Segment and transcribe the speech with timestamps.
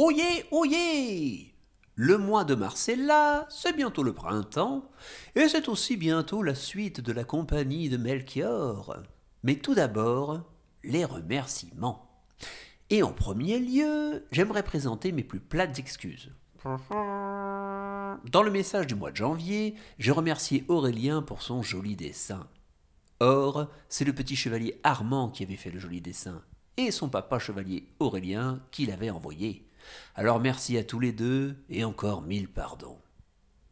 [0.00, 1.52] Oyez, oyez
[1.96, 2.98] Le mois de mars est
[3.48, 4.88] c'est bientôt le printemps,
[5.34, 8.96] et c'est aussi bientôt la suite de la compagnie de Melchior.
[9.42, 10.44] Mais tout d'abord,
[10.84, 12.22] les remerciements.
[12.90, 16.30] Et en premier lieu, j'aimerais présenter mes plus plates excuses.
[16.62, 22.46] Dans le message du mois de janvier, j'ai remercié Aurélien pour son joli dessin.
[23.18, 26.40] Or, c'est le petit chevalier Armand qui avait fait le joli dessin,
[26.76, 29.67] et son papa chevalier Aurélien qui l'avait envoyé.
[30.14, 32.98] Alors merci à tous les deux, et encore mille pardons.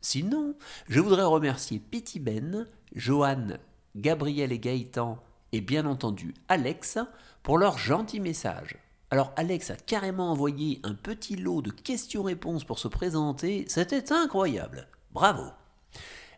[0.00, 0.54] Sinon,
[0.88, 3.58] je voudrais remercier Pity Ben, Johan,
[3.96, 5.18] Gabriel et Gaëtan,
[5.52, 6.98] et bien entendu Alex,
[7.42, 8.76] pour leurs gentils messages.
[9.10, 14.88] Alors Alex a carrément envoyé un petit lot de questions-réponses pour se présenter, c'était incroyable.
[15.12, 15.44] Bravo.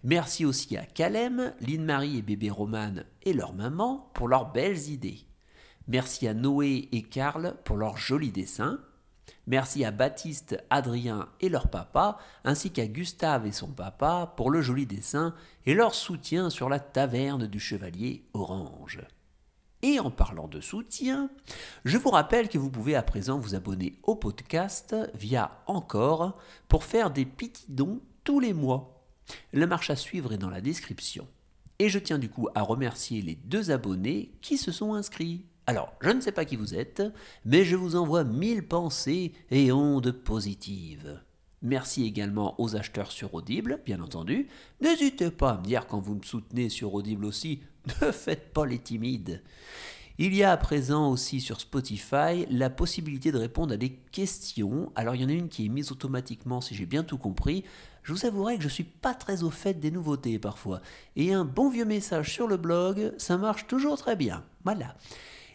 [0.04, 5.20] Merci aussi à Calem, Lynn-Marie et bébé Romane et leur maman pour leurs belles idées.
[5.88, 8.78] Merci à Noé et Karl pour leurs jolis dessins.
[9.46, 14.62] Merci à Baptiste, Adrien et leur papa, ainsi qu'à Gustave et son papa pour le
[14.62, 15.34] joli dessin
[15.66, 19.00] et leur soutien sur la taverne du chevalier Orange.
[19.82, 21.30] Et en parlant de soutien,
[21.84, 26.82] je vous rappelle que vous pouvez à présent vous abonner au podcast via Encore pour
[26.82, 29.04] faire des petits dons tous les mois.
[29.52, 31.28] La marche à suivre est dans la description.
[31.78, 35.44] Et je tiens du coup à remercier les deux abonnés qui se sont inscrits.
[35.68, 37.02] Alors, je ne sais pas qui vous êtes,
[37.44, 41.20] mais je vous envoie mille pensées et ondes positives.
[41.60, 44.48] Merci également aux acheteurs sur Audible, bien entendu.
[44.80, 47.60] N'hésitez pas à me dire quand vous me soutenez sur Audible aussi,
[48.00, 49.42] ne faites pas les timides.
[50.16, 54.90] Il y a à présent aussi sur Spotify la possibilité de répondre à des questions.
[54.94, 57.62] Alors il y en a une qui est mise automatiquement si j'ai bien tout compris.
[58.04, 60.80] Je vous avouerai que je ne suis pas très au fait des nouveautés parfois.
[61.14, 64.44] Et un bon vieux message sur le blog, ça marche toujours très bien.
[64.64, 64.96] Voilà.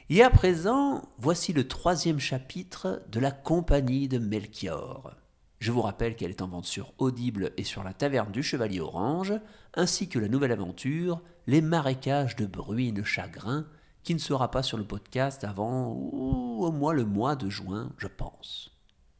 [0.09, 5.15] Et à présent, voici le troisième chapitre de la compagnie de Melchior.
[5.59, 8.81] Je vous rappelle qu'elle est en vente sur Audible et sur la taverne du Chevalier
[8.81, 9.33] Orange,
[9.75, 13.65] ainsi que la nouvelle aventure, Les marécages de bruit et de chagrin,
[14.03, 18.07] qui ne sera pas sur le podcast avant au moins le mois de juin, je
[18.07, 18.71] pense.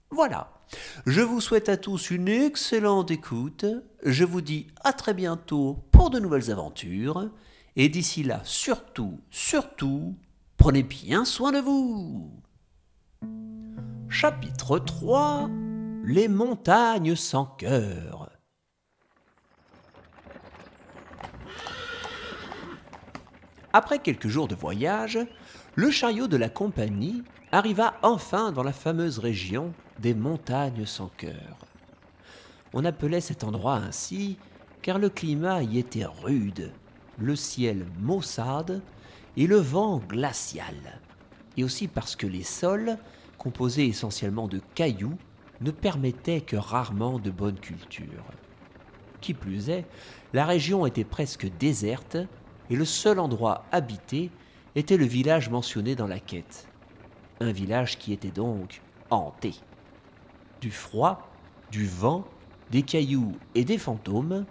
[0.09, 0.51] Voilà.
[1.05, 3.65] Je vous souhaite à tous une excellente écoute.
[4.03, 7.29] Je vous dis à très bientôt pour de nouvelles aventures.
[7.75, 10.15] Et d'ici là, surtout, surtout,
[10.63, 12.31] prenez bien soin de vous.
[14.07, 15.50] Chapitre 3
[16.06, 18.31] les montagnes sans cœur.
[23.74, 25.19] Après quelques jours de voyage,
[25.75, 31.57] le chariot de la compagnie arriva enfin dans la fameuse région des montagnes sans cœur.
[32.74, 34.38] On appelait cet endroit ainsi
[34.81, 36.72] car le climat y était rude,
[37.18, 38.81] le ciel maussade
[39.38, 41.01] et le vent glacial,
[41.57, 42.97] et aussi parce que les sols,
[43.38, 45.17] composés essentiellement de cailloux,
[45.61, 48.25] ne permettait que rarement de bonne culture.
[49.21, 49.85] Qui plus est,
[50.33, 52.17] la région était presque déserte
[52.69, 54.31] et le seul endroit habité
[54.75, 56.67] était le village mentionné dans la quête.
[57.39, 59.53] Un village qui était donc hanté.
[60.61, 61.29] Du froid,
[61.71, 62.25] du vent,
[62.71, 64.45] des cailloux et des fantômes,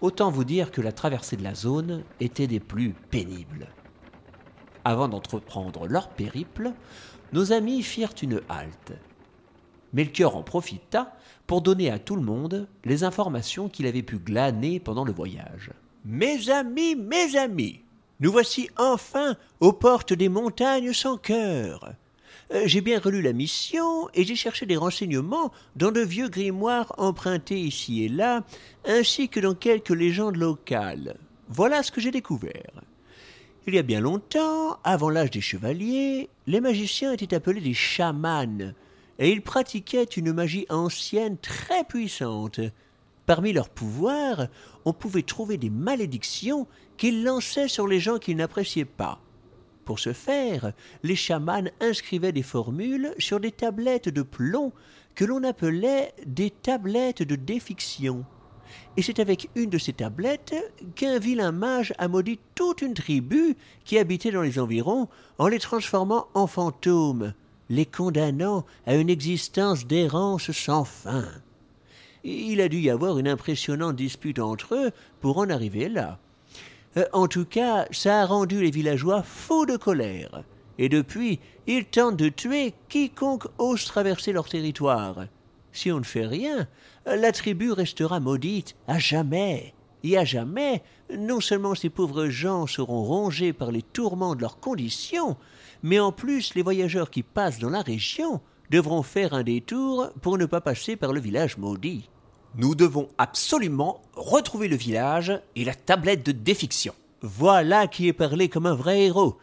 [0.00, 3.68] autant vous dire que la traversée de la zone était des plus pénibles.
[4.84, 6.72] Avant d'entreprendre leur périple,
[7.32, 8.92] nos amis firent une halte
[9.94, 14.80] Melchior en profita pour donner à tout le monde les informations qu'il avait pu glaner
[14.80, 15.70] pendant le voyage.
[16.04, 17.80] Mes amis, mes amis,
[18.20, 21.94] nous voici enfin aux portes des montagnes sans cœur.
[22.52, 26.92] Euh, j'ai bien relu la mission et j'ai cherché des renseignements dans de vieux grimoires
[26.98, 28.44] empruntés ici et là,
[28.84, 31.16] ainsi que dans quelques légendes locales.
[31.48, 32.82] Voilà ce que j'ai découvert.
[33.66, 38.74] Il y a bien longtemps, avant l'âge des chevaliers, les magiciens étaient appelés des chamans,
[39.18, 42.60] et ils pratiquaient une magie ancienne très puissante.
[43.24, 44.48] Parmi leurs pouvoirs,
[44.84, 46.66] on pouvait trouver des malédictions
[46.98, 49.18] qu'ils lançaient sur les gens qu'ils n'appréciaient pas.
[49.86, 54.72] Pour ce faire, les chamans inscrivaient des formules sur des tablettes de plomb
[55.14, 58.26] que l'on appelait des tablettes de défiction.
[58.96, 60.54] Et c'est avec une de ces tablettes
[60.94, 65.08] qu'un vilain mage a maudit toute une tribu qui habitait dans les environs
[65.38, 67.34] en les transformant en fantômes
[67.70, 71.26] les condamnant à une existence d'errance sans fin.
[72.22, 74.90] Il a dû y avoir une impressionnante dispute entre eux
[75.20, 76.18] pour en arriver là.
[76.96, 80.44] Euh, en tout cas, ça a rendu les villageois fous de colère.
[80.78, 85.26] Et depuis, ils tentent de tuer quiconque ose traverser leur territoire.
[85.74, 86.68] Si on ne fait rien,
[87.04, 89.74] la tribu restera maudite à jamais.
[90.04, 90.82] Et à jamais,
[91.18, 95.36] non seulement ces pauvres gens seront rongés par les tourments de leurs conditions,
[95.82, 98.40] mais en plus les voyageurs qui passent dans la région
[98.70, 102.08] devront faire un détour pour ne pas passer par le village maudit.
[102.54, 106.94] Nous devons absolument retrouver le village et la tablette de défiction.
[107.20, 109.38] Voilà qui est parlé comme un vrai héros.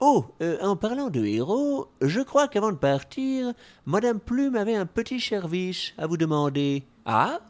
[0.00, 3.52] Oh, euh, en parlant de héros, je crois qu'avant de partir,
[3.86, 6.82] Madame Plume avait un petit service à vous demander.
[7.06, 7.40] Ah?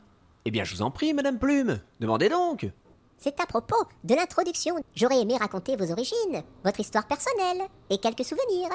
[0.44, 2.70] Eh bien, je vous en prie, Madame Plume, demandez donc.
[3.19, 4.76] C'est à propos de l'introduction.
[4.94, 8.69] J'aurais aimé raconter vos origines, votre histoire personnelle et quelques souvenirs.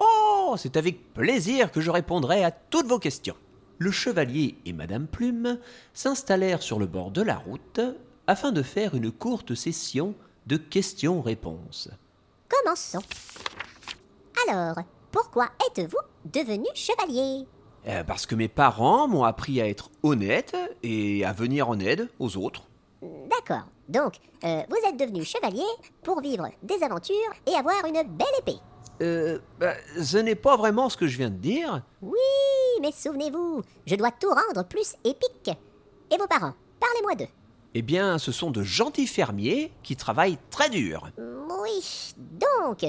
[0.00, 3.36] Oh, c'est avec plaisir que je répondrai à toutes vos questions.
[3.78, 5.58] Le chevalier et Madame Plume
[5.94, 7.80] s'installèrent sur le bord de la route
[8.26, 10.14] afin de faire une courte session
[10.46, 11.88] de questions-réponses.
[12.52, 13.00] Commençons.
[14.46, 14.76] Alors,
[15.10, 17.46] pourquoi êtes-vous devenu chevalier?
[17.86, 22.08] Euh, parce que mes parents m'ont appris à être honnête et à venir en aide
[22.18, 22.64] aux autres.
[23.00, 23.66] D'accord.
[23.88, 25.64] Donc, euh, vous êtes devenu chevalier
[26.02, 27.16] pour vivre des aventures
[27.46, 28.58] et avoir une belle épée.
[29.00, 31.82] Euh, bah, ce n'est pas vraiment ce que je viens de dire.
[32.02, 32.18] Oui,
[32.82, 35.50] mais souvenez-vous, je dois tout rendre plus épique.
[36.10, 37.32] Et vos parents, parlez-moi d'eux.
[37.74, 41.08] Eh bien, ce sont de gentils fermiers qui travaillent très dur.
[41.18, 42.82] Oui, donc,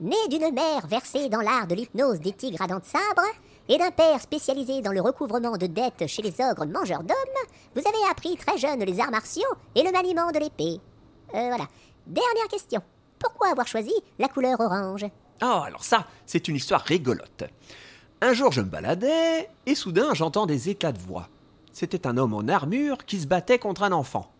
[0.00, 3.22] né d'une mère versée dans l'art de l'hypnose des tigres à dents de sabre,
[3.68, 7.16] et d'un père spécialisé dans le recouvrement de dettes chez les ogres mangeurs d'hommes,
[7.74, 10.80] vous avez appris très jeune les arts martiaux et le maniement de l'épée.
[11.34, 11.68] Euh, voilà.
[12.06, 12.80] Dernière question.
[13.18, 15.04] Pourquoi avoir choisi la couleur orange?
[15.42, 17.44] Oh, alors ça, c'est une histoire rigolote.
[18.20, 21.28] Un jour, je me baladais, et soudain, j'entends des éclats de voix.
[21.72, 24.32] C'était un homme en armure qui se battait contre un enfant.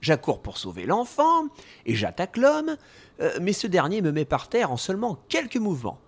[0.00, 1.46] J'accours pour sauver l'enfant,
[1.84, 2.76] et j'attaque l'homme,
[3.20, 5.98] euh, mais ce dernier me met par terre en seulement quelques mouvements.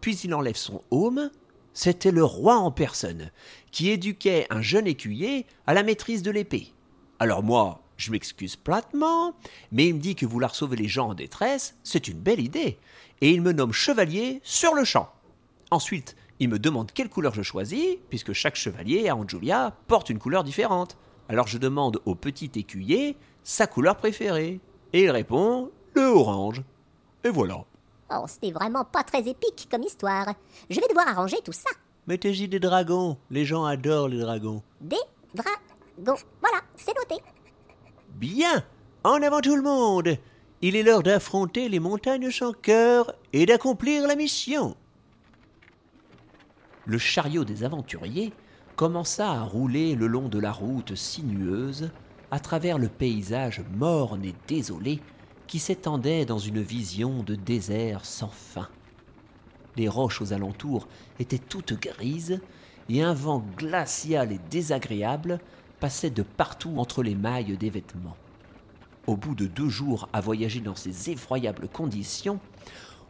[0.00, 1.30] Puis il enlève son aume.
[1.72, 3.30] C'était le roi en personne,
[3.70, 6.72] qui éduquait un jeune écuyer à la maîtrise de l'épée.
[7.20, 9.34] Alors moi, je m'excuse platement,
[9.72, 12.78] mais il me dit que vouloir sauver les gens en détresse, c'est une belle idée,
[13.20, 15.10] et il me nomme chevalier sur le champ.
[15.70, 20.18] Ensuite, il me demande quelle couleur je choisis, puisque chaque chevalier à Anjulia porte une
[20.18, 20.96] couleur différente.
[21.28, 24.60] Alors je demande au petit écuyer sa couleur préférée,
[24.92, 26.62] et il répond le orange.
[27.24, 27.64] Et voilà.
[28.10, 30.32] Oh, n'est vraiment pas très épique comme histoire.
[30.70, 31.70] Je vais devoir arranger tout ça.
[32.06, 34.62] Mettez-y des dragons, les gens adorent les dragons.
[34.80, 34.96] Des
[35.34, 36.22] dragons.
[36.40, 37.22] Voilà, c'est noté.
[38.14, 38.64] Bien,
[39.04, 40.16] en avant tout le monde.
[40.62, 44.76] Il est l'heure d'affronter les montagnes sans cœur et d'accomplir la mission.
[46.88, 48.32] Le chariot des aventuriers
[48.74, 51.90] commença à rouler le long de la route sinueuse
[52.30, 55.00] à travers le paysage morne et désolé
[55.46, 58.70] qui s'étendait dans une vision de désert sans fin.
[59.76, 60.88] Les roches aux alentours
[61.20, 62.40] étaient toutes grises
[62.88, 65.40] et un vent glacial et désagréable
[65.80, 68.16] passait de partout entre les mailles des vêtements.
[69.06, 72.40] Au bout de deux jours à voyager dans ces effroyables conditions,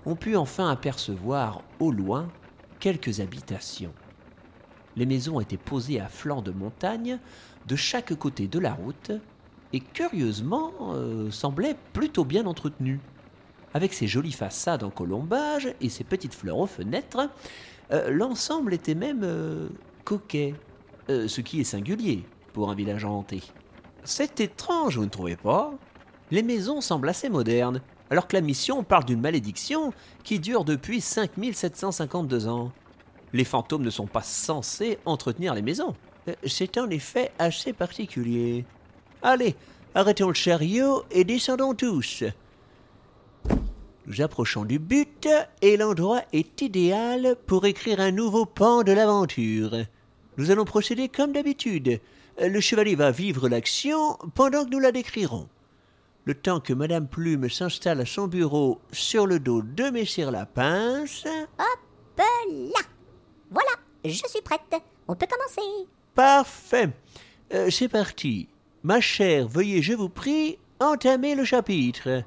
[0.05, 2.27] on put enfin apercevoir au loin
[2.79, 3.93] quelques habitations.
[4.97, 7.19] Les maisons étaient posées à flanc de montagne,
[7.67, 9.13] de chaque côté de la route,
[9.73, 13.01] et curieusement euh, semblaient plutôt bien entretenues.
[13.75, 17.31] Avec ses jolies façades en colombage et ses petites fleurs aux fenêtres,
[17.93, 19.69] euh, l'ensemble était même euh,
[20.05, 20.55] coquet,
[21.09, 23.43] ce qui est singulier pour un village hanté.
[24.05, 25.73] C'est étrange, vous ne trouvez pas?
[26.31, 29.93] Les maisons semblent assez modernes, alors que la mission parle d'une malédiction
[30.25, 32.73] qui dure depuis 5752 ans.
[33.33, 35.95] Les fantômes ne sont pas censés entretenir les maisons.
[36.29, 38.65] Euh, C'est en effet assez particulier.
[39.23, 39.55] Allez,
[39.95, 42.25] arrêtons le chariot et descendons tous.
[44.07, 45.29] Nous approchons du but
[45.61, 49.77] et l'endroit est idéal pour écrire un nouveau pan de l'aventure.
[50.39, 52.01] Nous allons procéder comme d'habitude.
[52.41, 55.49] Le chevalier va vivre l'action pendant que nous la décrirons.
[56.29, 61.25] Le temps que Madame Plume s'installe à son bureau sur le dos de Messire Lapince.
[61.25, 62.81] Hop là
[63.51, 63.71] Voilà,
[64.05, 64.61] je suis prête.
[65.09, 65.89] On peut commencer.
[66.15, 66.91] Parfait.
[67.55, 68.47] Euh, C'est parti.
[68.83, 72.23] Ma chère, veuillez, je vous prie, entamer le chapitre.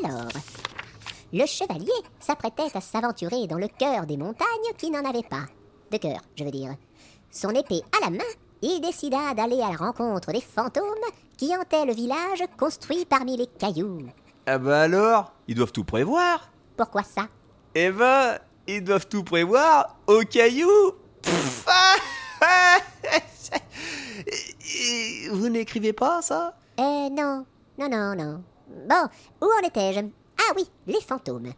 [0.00, 0.28] Alors,
[1.32, 1.90] le chevalier
[2.20, 4.46] s'apprêtait à s'aventurer dans le cœur des montagnes
[4.78, 5.46] qui n'en avaient pas.
[5.90, 6.76] De cœur, je veux dire.
[7.32, 8.30] Son épée à la main,
[8.62, 10.84] il décida d'aller à la rencontre des fantômes
[11.36, 14.02] qui hantaient le village construit parmi les cailloux.
[14.46, 16.50] Ah bah alors, ils doivent tout prévoir.
[16.76, 17.28] Pourquoi ça?
[17.74, 20.68] Eh ben, ils doivent tout prévoir au caillou.
[21.22, 21.66] Pff,
[22.40, 22.78] ah,
[25.32, 26.56] Vous n'écrivez pas ça?
[26.78, 27.44] Euh, non,
[27.78, 28.42] non, non, non.
[28.88, 29.08] Bon,
[29.40, 30.00] où en étais-je?
[30.38, 31.52] Ah oui, les fantômes.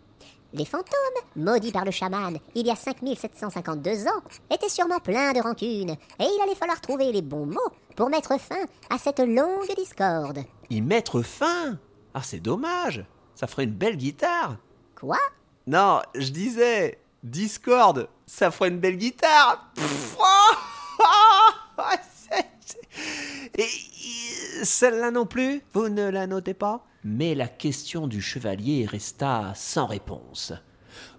[0.54, 0.86] Les fantômes,
[1.34, 5.96] maudits par le chaman il y a 5752 ans, étaient sûrement pleins de rancune, et
[6.24, 10.40] il allait falloir trouver les bons mots pour mettre fin à cette longue discorde.
[10.68, 11.78] Y mettre fin?
[12.12, 13.04] Ah, c'est dommage.
[13.34, 14.56] Ça ferait une belle guitare.
[14.94, 15.18] Quoi?
[15.66, 19.70] Non, je disais, Discord, ça ferait une belle guitare.
[19.74, 20.54] Pff, oh,
[23.58, 23.62] Et
[24.62, 26.84] et celle-là non plus, vous ne la notez pas?
[27.04, 30.52] Mais la question du chevalier resta sans réponse.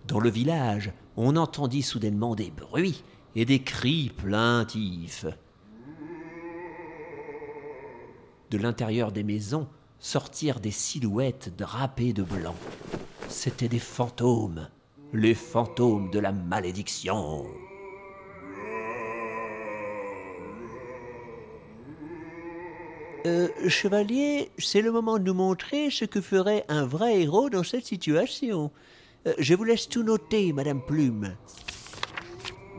[0.07, 3.03] Dans le village, on entendit soudainement des bruits
[3.35, 5.25] et des cris plaintifs.
[8.49, 9.67] De l'intérieur des maisons
[9.99, 12.55] sortirent des silhouettes drapées de blanc.
[13.27, 14.69] C'étaient des fantômes,
[15.11, 17.45] les fantômes de la malédiction.
[23.25, 27.63] Euh, chevalier, c'est le moment de nous montrer ce que ferait un vrai héros dans
[27.63, 28.69] cette situation.
[29.27, 31.33] Euh, je vous laisse tout noter, Madame Plume.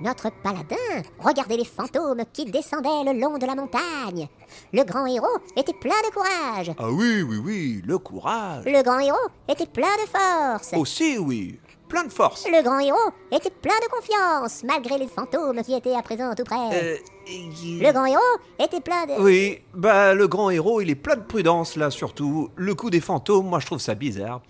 [0.00, 4.28] Notre paladin regardait les fantômes qui descendaient le long de la montagne.
[4.72, 6.72] Le grand héros était plein de courage.
[6.78, 8.64] Ah oui, oui, oui, le courage.
[8.66, 9.16] Le grand héros
[9.48, 10.72] était plein de force.
[10.74, 12.44] Aussi, oui, plein de force.
[12.46, 12.98] Le grand héros
[13.30, 16.56] était plein de confiance, malgré les fantômes qui étaient à présent tout près.
[16.72, 16.96] Euh,
[17.28, 18.20] Le grand héros
[18.58, 19.12] était plein de...
[19.22, 22.50] Oui, bah le grand héros, il est plein de prudence là surtout.
[22.56, 24.42] Le coup des fantômes, moi je trouve ça bizarre.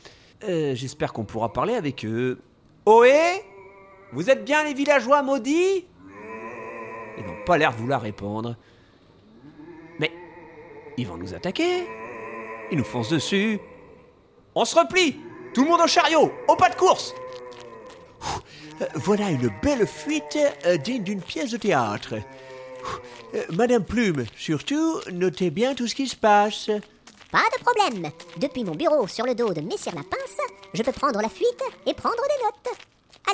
[0.48, 2.38] Euh, J'espère qu'on pourra parler avec eux.
[2.86, 3.44] Ohé?
[4.14, 5.84] Vous êtes bien les villageois maudits?
[7.18, 8.56] Ils n'ont pas l'air de vouloir répondre.
[9.98, 10.12] Mais
[10.96, 11.84] ils vont nous attaquer.
[12.70, 13.58] Ils nous foncent dessus.
[14.54, 15.16] On se replie
[15.52, 17.12] Tout le monde au chariot Au pas de course
[18.80, 22.14] Euh, Voilà une belle fuite euh, digne d'une pièce de théâtre.
[23.34, 26.70] Euh, Madame Plume, surtout, notez bien tout ce qui se passe.
[27.32, 28.12] Pas de problème.
[28.36, 30.38] Depuis mon bureau sur le dos de Messire la Pince,
[30.72, 32.78] je peux prendre la fuite et prendre des notes.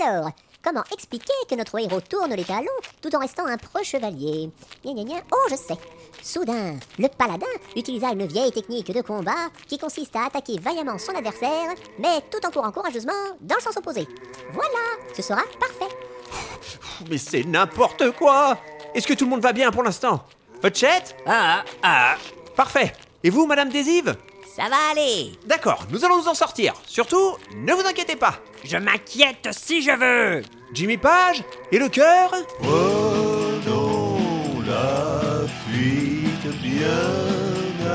[0.01, 0.31] Alors,
[0.63, 2.67] comment expliquer que notre héros tourne les talons
[3.01, 4.51] tout en restant un pro chevalier?
[4.85, 5.21] Gna gna gna.
[5.33, 5.79] Oh, je sais.
[6.23, 11.15] Soudain, le paladin utilisa une vieille technique de combat qui consiste à attaquer vaillamment son
[11.15, 14.07] adversaire, mais tout en courant courageusement dans le sens opposé.
[14.53, 15.95] Voilà, ce sera parfait.
[17.11, 18.59] Mais c'est n'importe quoi
[18.95, 20.25] Est-ce que tout le monde va bien pour l'instant?
[20.63, 22.17] Hutchet Ah, ah,
[22.55, 22.93] parfait.
[23.25, 24.15] Et vous, Madame Désive?
[24.57, 25.33] Ça va aller.
[25.47, 26.75] D'accord, nous allons nous en sortir.
[26.87, 28.35] Surtout, ne vous inquiétez pas.
[28.65, 30.43] Je m'inquiète si je veux.
[30.73, 31.43] Jimmy Page
[31.73, 34.19] Et le cœur Prenons
[34.67, 37.89] la fuite bien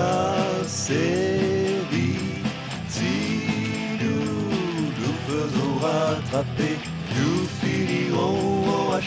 [0.61, 0.95] asserrie.
[2.89, 3.03] Si
[4.01, 6.77] nous nous faisons rattraper,
[7.17, 8.99] nous finirons en.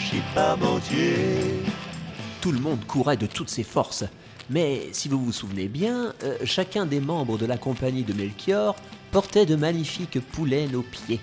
[2.41, 4.05] Tout le monde courait de toutes ses forces.
[4.49, 8.75] Mais si vous vous souvenez bien, euh, chacun des membres de la compagnie de Melchior
[9.11, 11.19] portait de magnifiques poulaines aux pieds.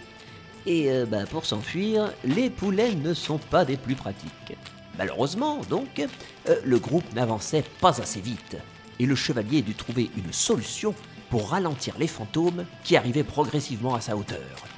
[0.64, 4.56] Et euh, bah, pour s'enfuir, les poulaines ne sont pas des plus pratiques.
[4.98, 6.00] Malheureusement, donc,
[6.48, 8.56] euh, le groupe n'avançait pas assez vite.
[8.98, 10.94] Et le chevalier dut trouver une solution
[11.28, 14.75] pour ralentir les fantômes qui arrivaient progressivement à sa hauteur.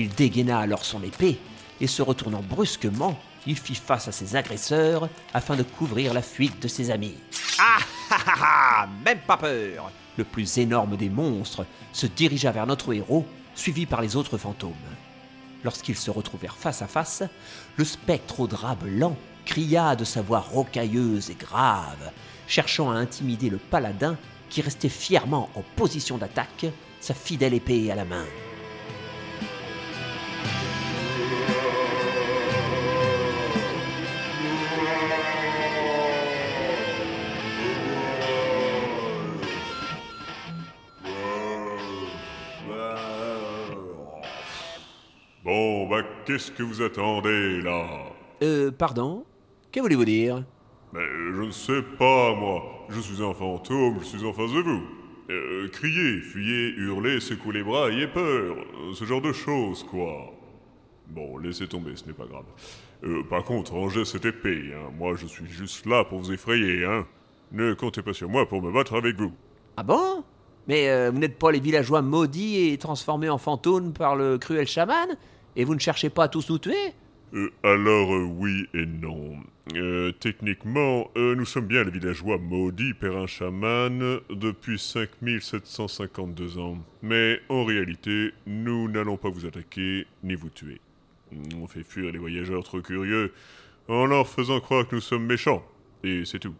[0.00, 1.38] Il dégaina alors son épée
[1.78, 6.62] et se retournant brusquement, il fit face à ses agresseurs afin de couvrir la fuite
[6.62, 7.18] de ses amis.
[7.58, 7.80] Ah
[8.10, 12.94] ah ah ah Même pas peur Le plus énorme des monstres se dirigea vers notre
[12.94, 14.72] héros, suivi par les autres fantômes.
[15.64, 17.22] Lorsqu'ils se retrouvèrent face à face,
[17.76, 22.10] le spectre au drap blanc cria de sa voix rocailleuse et grave,
[22.46, 24.16] cherchant à intimider le paladin
[24.48, 26.64] qui restait fièrement en position d'attaque,
[27.02, 28.24] sa fidèle épée à la main.
[45.44, 47.86] Bon, bah, qu'est-ce que vous attendez là?
[48.42, 49.24] Euh, pardon?
[49.72, 50.44] Que voulez-vous dire?
[50.92, 52.62] Mais je ne sais pas, moi.
[52.90, 54.82] Je suis un fantôme, je suis en face de vous.
[55.30, 58.56] Euh, criez, fuyez, hurlez, secouez les bras, ayez peur.
[58.56, 60.32] Euh, Ce genre de choses, quoi.
[61.06, 62.44] Bon, laissez tomber, ce n'est pas grave.
[63.04, 64.90] Euh, par contre, rangez cette épée, hein.
[64.98, 67.06] Moi, je suis juste là pour vous effrayer, hein.
[67.52, 69.32] Ne comptez pas sur moi pour me battre avec vous.
[69.76, 70.22] Ah bon?
[70.68, 74.66] Mais euh, vous n'êtes pas les villageois maudits et transformés en fantômes par le cruel
[74.66, 75.08] chaman
[75.56, 76.92] Et vous ne cherchez pas à tous nous tuer?
[77.34, 79.36] Euh, alors, euh, oui et non.
[80.18, 86.78] Techniquement, nous sommes bien les villageois maudits par un chaman depuis 5752 ans.
[87.02, 90.80] Mais en réalité, nous n'allons pas vous attaquer ni vous tuer.
[91.56, 93.32] On fait fuir les voyageurs trop curieux
[93.86, 95.62] en leur faisant croire que nous sommes méchants.
[96.02, 96.54] Et c'est tout.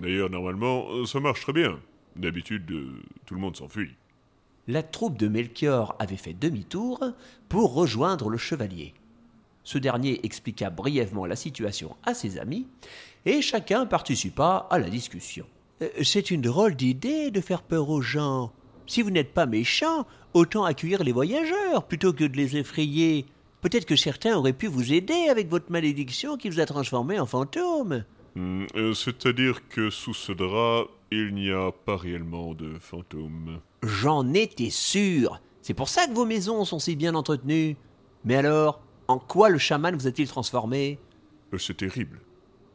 [0.00, 1.78] D'ailleurs, normalement, ça marche très bien.
[2.16, 3.94] D'habitude, euh, tout le monde s'enfuit.
[4.66, 7.00] La troupe de Melchior avait fait demi-tour
[7.48, 8.94] pour rejoindre le chevalier.
[9.62, 12.66] Ce dernier expliqua brièvement la situation à ses amis
[13.26, 15.46] et chacun participa à la discussion.
[15.82, 18.52] Euh, C'est une drôle d'idée de faire peur aux gens.
[18.86, 23.26] Si vous n'êtes pas méchant, autant accueillir les voyageurs plutôt que de les effrayer.
[23.62, 27.26] Peut-être que certains auraient pu vous aider avec votre malédiction qui vous a transformé en
[27.26, 28.04] fantôme.
[28.36, 33.60] Hmm, euh, C'est-à-dire que sous ce drap, il n'y a pas réellement de fantôme.
[33.82, 35.40] J'en étais sûr.
[35.62, 37.76] C'est pour ça que vos maisons sont si bien entretenues.
[38.24, 40.98] Mais alors, en quoi le chaman vous a-t-il transformé?
[41.52, 42.20] Euh, C'est terrible.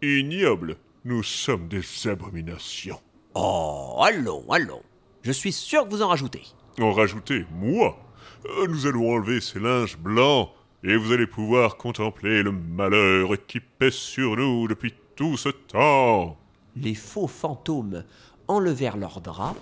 [0.02, 0.78] Ignoble.
[1.06, 3.00] Nous sommes des abominations.
[3.36, 4.82] Oh, allons, allons.
[5.24, 6.44] Je suis sûr que vous en rajoutez.
[6.80, 7.98] En rajouter, moi?
[8.46, 10.50] Euh, Nous allons enlever ces linges blancs
[10.84, 16.38] et vous allez pouvoir contempler le malheur qui pèse sur nous depuis tout ce temps.
[16.78, 18.06] Les faux fantômes
[18.48, 19.60] enlevèrent leurs draps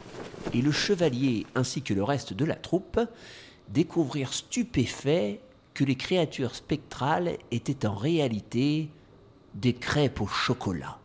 [0.53, 2.99] et le chevalier ainsi que le reste de la troupe
[3.69, 5.39] découvrirent stupéfaits
[5.73, 8.89] que les créatures spectrales étaient en réalité
[9.55, 10.99] des crêpes au chocolat,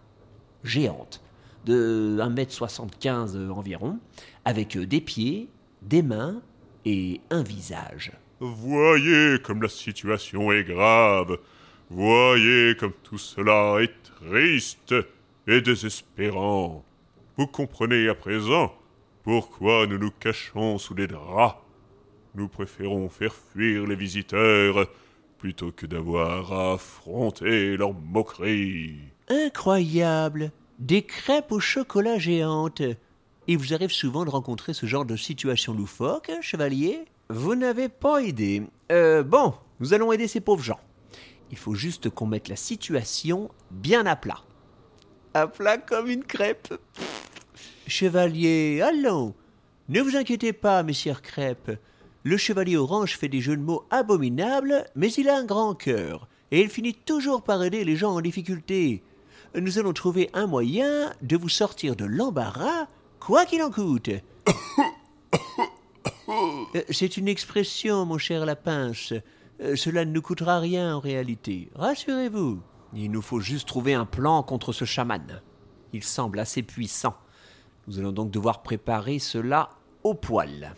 [0.64, 1.22] géantes,
[1.64, 4.00] de 1m75 environ,
[4.44, 5.48] avec des pieds,
[5.80, 6.42] des mains
[6.84, 8.12] et un visage.
[8.40, 11.38] Voyez comme la situation est grave.
[11.94, 14.94] Voyez comme tout cela est triste
[15.46, 16.86] et désespérant.
[17.36, 18.72] Vous comprenez à présent
[19.22, 21.58] pourquoi nous nous cachons sous les draps.
[22.34, 24.88] Nous préférons faire fuir les visiteurs
[25.36, 28.96] plutôt que d'avoir à affronter leurs moqueries.
[29.28, 32.80] Incroyable Des crêpes au chocolat géantes
[33.48, 37.04] Il vous arrive souvent de rencontrer ce genre de situation loufoque, chevalier?
[37.28, 38.62] Vous n'avez pas idée.
[38.90, 40.80] Euh, bon, nous allons aider ces pauvres gens.
[41.52, 44.40] Il faut juste qu'on mette la situation bien à plat.
[45.34, 46.74] À plat comme une crêpe.
[47.86, 49.34] Chevalier, allons
[49.88, 51.78] Ne vous inquiétez pas, messieurs crêpes.
[52.24, 56.28] Le chevalier orange fait des jeux de mots abominables, mais il a un grand cœur,
[56.50, 59.02] et il finit toujours par aider les gens en difficulté.
[59.54, 62.86] Nous allons trouver un moyen de vous sortir de l'embarras,
[63.20, 64.10] quoi qu'il en coûte.
[66.28, 69.12] Euh, C'est une expression, mon cher Lapince.
[69.62, 71.70] Euh, Cela ne nous coûtera rien en réalité.
[71.74, 72.60] Rassurez-vous.
[72.94, 75.40] Il nous faut juste trouver un plan contre ce chaman.
[75.92, 77.14] Il semble assez puissant.
[77.86, 79.70] Nous allons donc devoir préparer cela
[80.04, 80.74] au poil.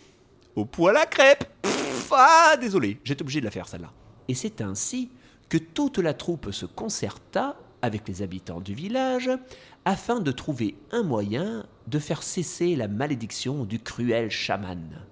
[0.56, 3.92] Au poil à crêpes Pff, Ah, désolé, j'étais obligé de la faire celle-là.
[4.28, 5.10] Et c'est ainsi
[5.48, 9.30] que toute la troupe se concerta avec les habitants du village
[9.84, 15.02] afin de trouver un moyen de faire cesser la malédiction du cruel chaman.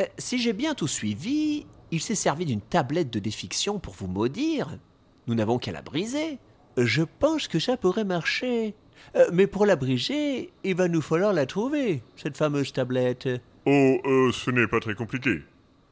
[0.00, 4.06] Euh, si j'ai bien tout suivi, il s'est servi d'une tablette de défiction pour vous
[4.08, 4.78] maudire.
[5.26, 6.38] Nous n'avons qu'à la briser.
[6.76, 8.74] Je pense que ça pourrait marcher.
[9.14, 13.28] Euh, mais pour la briser, il va nous falloir la trouver, cette fameuse tablette.
[13.66, 15.42] Oh, euh, ce n'est pas très compliqué.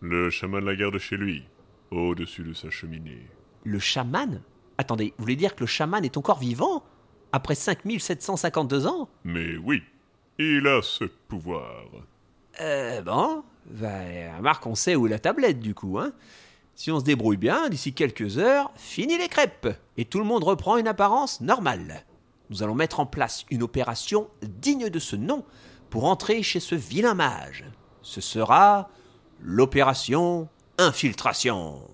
[0.00, 1.44] Le chaman la garde chez lui,
[1.90, 3.26] au-dessus de sa cheminée.
[3.64, 4.42] Le chaman?
[4.78, 6.84] Attendez, vous voulez dire que le chaman est encore vivant?
[7.32, 9.08] Après 5752 ans?
[9.24, 9.82] Mais oui,
[10.38, 11.86] il a ce pouvoir.
[12.60, 16.12] Euh, bon, bah, Marc, on sait où est la tablette du coup, hein
[16.74, 20.44] Si on se débrouille bien, d'ici quelques heures, fini les crêpes et tout le monde
[20.44, 22.04] reprend une apparence normale.
[22.50, 25.44] Nous allons mettre en place une opération digne de ce nom
[25.90, 27.64] pour entrer chez ce vilain mage.
[28.02, 28.90] Ce sera
[29.40, 30.48] l'opération
[30.78, 31.93] infiltration.